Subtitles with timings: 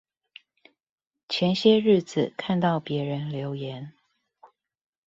[1.29, 3.93] 前些日子看到別人留言